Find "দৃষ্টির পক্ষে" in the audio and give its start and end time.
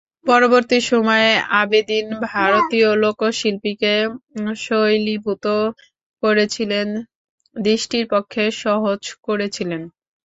7.55-8.43